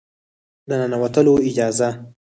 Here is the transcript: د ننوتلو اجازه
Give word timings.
د 0.67 0.71
ننوتلو 0.81 1.33
اجازه 1.47 1.89